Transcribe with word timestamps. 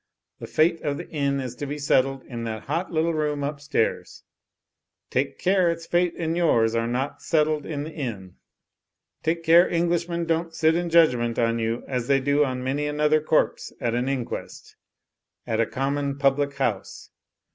The 0.39 0.47
fate 0.47 0.81
of 0.81 0.97
the 0.97 1.07
Inn 1.11 1.39
is 1.39 1.53
to 1.57 1.67
be 1.67 1.77
settled 1.77 2.23
in 2.23 2.43
that 2.45 2.63
hot 2.63 2.91
little 2.91 3.13
room 3.13 3.43
upstairs! 3.43 4.23
Take 5.11 5.37
care 5.37 5.69
its 5.69 5.85
fate 5.85 6.15
and 6.17 6.35
yours 6.35 6.73
are 6.73 6.87
not 6.87 7.21
settled 7.21 7.67
in 7.67 7.83
the 7.83 7.91
Inn. 7.93 8.33
Take 9.21 9.43
care 9.43 9.69
Englishmen 9.69 10.25
don't 10.25 10.55
sit 10.55 10.75
in 10.75 10.89
judg 10.89 11.15
ment 11.15 11.37
on 11.37 11.59
you 11.59 11.83
as 11.87 12.07
they 12.07 12.19
do 12.19 12.43
on 12.43 12.63
many 12.63 12.87
another 12.87 13.21
corpse 13.21 13.71
at 13.79 13.93
an 13.93 14.09
inquest— 14.09 14.75
^at 15.47 15.61
a 15.61 15.67
common 15.67 16.17
public 16.17 16.55
house! 16.55 17.11